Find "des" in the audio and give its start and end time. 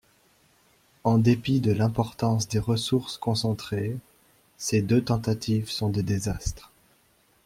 2.47-2.57, 5.89-6.01